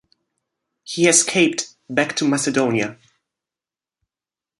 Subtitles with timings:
[0.83, 2.97] He escaped back to Macedonia.